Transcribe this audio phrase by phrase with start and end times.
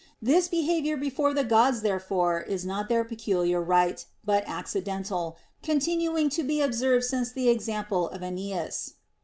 [0.19, 6.41] This behavior before the Gods therefore is not their peculiar right, but accidental, continuing to
[6.41, 8.95] be observed since that example of Aeneas.